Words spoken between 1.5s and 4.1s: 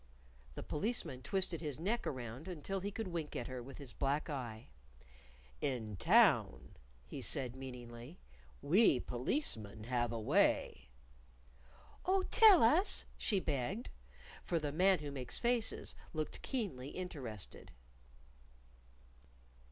his neck around until he could wink at her with his